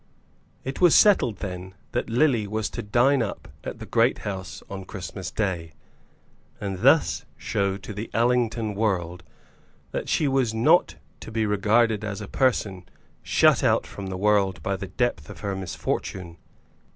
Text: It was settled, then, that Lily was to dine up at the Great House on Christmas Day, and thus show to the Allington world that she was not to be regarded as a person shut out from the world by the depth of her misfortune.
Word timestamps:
It 0.63 0.81
was 0.81 0.95
settled, 0.95 1.37
then, 1.41 1.75
that 1.91 2.09
Lily 2.09 2.47
was 2.47 2.71
to 2.71 2.81
dine 2.81 3.21
up 3.21 3.47
at 3.63 3.77
the 3.77 3.85
Great 3.85 4.17
House 4.27 4.63
on 4.67 4.83
Christmas 4.83 5.29
Day, 5.29 5.73
and 6.59 6.79
thus 6.79 7.23
show 7.37 7.77
to 7.77 7.93
the 7.93 8.09
Allington 8.11 8.73
world 8.73 9.21
that 9.91 10.09
she 10.09 10.27
was 10.27 10.55
not 10.55 10.95
to 11.19 11.31
be 11.31 11.45
regarded 11.45 12.03
as 12.03 12.19
a 12.19 12.27
person 12.27 12.89
shut 13.21 13.63
out 13.63 13.85
from 13.85 14.07
the 14.07 14.17
world 14.17 14.63
by 14.63 14.75
the 14.75 14.87
depth 14.87 15.29
of 15.29 15.41
her 15.41 15.55
misfortune. 15.55 16.37